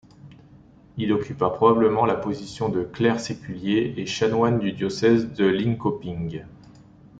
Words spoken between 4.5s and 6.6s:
du diocèse de Linköping.